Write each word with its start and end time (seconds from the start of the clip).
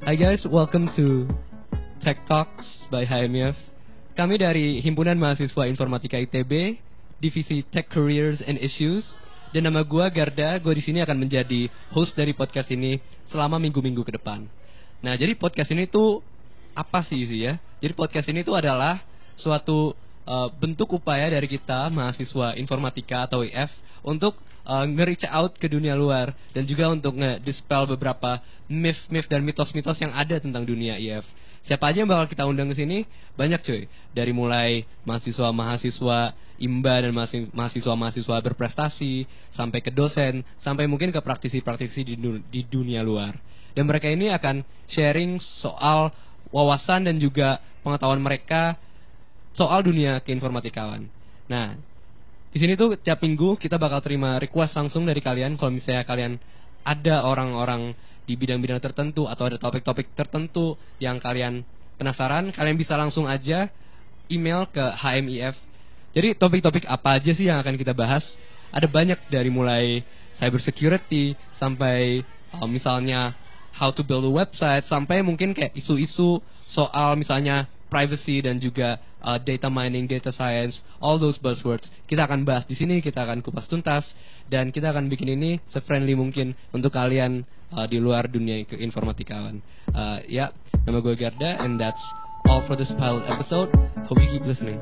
Hi 0.00 0.16
guys, 0.16 0.40
welcome 0.48 0.88
to 0.96 1.28
Tech 2.00 2.24
Talks 2.24 2.64
by 2.88 3.04
HMF. 3.04 3.52
Kami 4.16 4.40
dari 4.40 4.80
Himpunan 4.80 5.20
Mahasiswa 5.20 5.68
Informatika 5.68 6.16
ITB, 6.16 6.80
Divisi 7.20 7.60
Tech 7.68 7.84
Careers 7.92 8.40
and 8.48 8.56
Issues. 8.64 9.04
Dan 9.52 9.68
nama 9.68 9.84
gue 9.84 10.00
Garda, 10.08 10.56
gue 10.56 10.72
di 10.72 10.80
sini 10.80 11.04
akan 11.04 11.20
menjadi 11.20 11.68
host 11.92 12.16
dari 12.16 12.32
podcast 12.32 12.72
ini 12.72 12.96
selama 13.28 13.60
minggu-minggu 13.60 14.00
ke 14.00 14.16
depan. 14.16 14.48
Nah, 15.04 15.20
jadi 15.20 15.36
podcast 15.36 15.68
ini 15.68 15.84
tuh 15.84 16.24
apa 16.72 17.04
sih 17.04 17.20
sih 17.28 17.44
ya? 17.44 17.60
Jadi 17.84 17.92
podcast 17.92 18.24
ini 18.32 18.40
tuh 18.40 18.56
adalah 18.56 19.04
suatu 19.36 19.92
uh, 20.30 20.48
bentuk 20.54 20.94
upaya 20.94 21.26
dari 21.26 21.50
kita 21.50 21.90
mahasiswa 21.90 22.54
informatika 22.54 23.26
atau 23.26 23.42
IF 23.42 23.70
untuk 24.06 24.38
uh, 24.62 24.86
nge-reach 24.86 25.26
out 25.26 25.58
ke 25.58 25.66
dunia 25.66 25.98
luar 25.98 26.30
dan 26.54 26.62
juga 26.70 26.86
untuk 26.86 27.18
nge-dispel 27.18 27.90
beberapa 27.90 28.38
myth-myth 28.70 29.26
dan 29.26 29.42
mitos-mitos 29.42 29.98
yang 29.98 30.14
ada 30.14 30.38
tentang 30.38 30.62
dunia 30.62 30.94
IF. 30.96 31.26
Siapa 31.60 31.92
aja 31.92 32.00
yang 32.00 32.08
bakal 32.08 32.24
kita 32.32 32.48
undang 32.48 32.72
ke 32.72 32.76
sini? 32.78 33.04
Banyak 33.36 33.60
cuy. 33.60 33.84
Dari 34.16 34.32
mulai 34.32 34.88
mahasiswa-mahasiswa 35.04 36.32
imba 36.56 36.94
dan 37.04 37.12
mahasiswa-mahasiswa 37.52 38.36
berprestasi, 38.40 39.28
sampai 39.52 39.84
ke 39.84 39.92
dosen, 39.92 40.40
sampai 40.64 40.88
mungkin 40.88 41.12
ke 41.12 41.20
praktisi-praktisi 41.20 42.00
di, 42.00 42.14
di 42.48 42.60
dunia 42.64 43.04
luar. 43.04 43.36
Dan 43.76 43.84
mereka 43.84 44.08
ini 44.08 44.32
akan 44.32 44.64
sharing 44.88 45.36
soal 45.60 46.08
wawasan 46.48 47.04
dan 47.04 47.20
juga 47.20 47.60
pengetahuan 47.84 48.24
mereka 48.24 48.80
soal 49.54 49.82
dunia 49.82 50.22
keinformatikawan. 50.22 51.06
Nah, 51.50 51.74
di 52.50 52.58
sini 52.58 52.74
tuh 52.74 52.98
tiap 52.98 53.22
minggu 53.22 53.58
kita 53.58 53.78
bakal 53.78 54.02
terima 54.02 54.38
request 54.42 54.74
langsung 54.74 55.06
dari 55.06 55.22
kalian 55.22 55.54
kalau 55.54 55.70
misalnya 55.70 56.02
kalian 56.02 56.38
ada 56.82 57.22
orang-orang 57.22 57.94
di 58.26 58.34
bidang-bidang 58.38 58.78
tertentu 58.78 59.26
atau 59.26 59.50
ada 59.50 59.58
topik-topik 59.58 60.14
tertentu 60.14 60.78
yang 61.02 61.18
kalian 61.18 61.66
penasaran, 61.98 62.54
kalian 62.54 62.78
bisa 62.78 62.94
langsung 62.94 63.26
aja 63.26 63.68
email 64.30 64.66
ke 64.70 64.80
HMIF. 64.80 65.58
Jadi 66.10 66.28
topik-topik 66.38 66.86
apa 66.86 67.18
aja 67.18 67.30
sih 67.34 67.46
yang 67.46 67.58
akan 67.62 67.74
kita 67.78 67.94
bahas? 67.94 68.22
Ada 68.70 68.86
banyak 68.86 69.30
dari 69.30 69.50
mulai 69.50 70.02
cyber 70.38 70.62
security 70.62 71.34
sampai 71.58 72.22
uh, 72.54 72.66
misalnya 72.66 73.34
how 73.74 73.90
to 73.90 74.02
build 74.02 74.26
a 74.26 74.32
website 74.32 74.86
sampai 74.86 75.22
mungkin 75.22 75.54
kayak 75.54 75.74
isu-isu 75.74 76.38
soal 76.70 77.14
misalnya 77.18 77.66
privacy 77.90 78.40
dan 78.40 78.62
juga 78.62 79.02
uh, 79.20 79.36
data 79.36 79.66
mining, 79.66 80.06
data 80.06 80.30
science, 80.30 80.78
all 81.02 81.18
those 81.18 81.36
buzzwords. 81.42 81.90
Kita 82.06 82.24
akan 82.24 82.46
bahas 82.46 82.64
di 82.70 82.78
sini, 82.78 83.02
kita 83.02 83.26
akan 83.26 83.42
kupas 83.42 83.66
tuntas 83.66 84.06
dan 84.46 84.70
kita 84.70 84.94
akan 84.94 85.10
bikin 85.10 85.34
ini 85.34 85.58
se-friendly 85.74 86.14
mungkin 86.14 86.54
untuk 86.70 86.94
kalian 86.94 87.42
uh, 87.74 87.84
di 87.90 87.98
luar 87.98 88.30
dunia 88.30 88.62
keinformatikawan. 88.64 89.58
Uh, 89.90 90.22
ya, 90.30 90.54
nama 90.86 91.02
gue 91.02 91.18
Garda 91.18 91.66
and 91.66 91.76
that's 91.76 92.02
all 92.46 92.62
for 92.64 92.78
this 92.78 92.94
pilot 92.94 93.26
episode. 93.26 93.68
Hope 94.06 94.22
you 94.22 94.30
keep 94.30 94.46
listening. 94.46 94.78